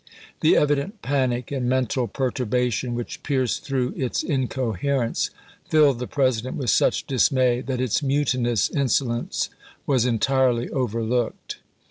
The 0.39 0.57
evident 0.57 1.03
panic 1.03 1.51
and 1.51 1.69
mental 1.69 2.07
perturbation 2.07 2.95
which 2.95 3.21
pierced 3.21 3.63
through 3.63 3.93
its 3.95 4.23
incoherence 4.23 5.29
filled 5.69 5.99
the 5.99 6.07
President 6.07 6.57
with 6.57 6.71
such 6.71 7.05
dismay 7.05 7.61
that 7.61 7.79
its 7.79 8.01
mutinous 8.01 8.67
insolence 8.71 9.51
was 9.85 10.07
entirely 10.07 10.69
overlooked. 10.71 11.57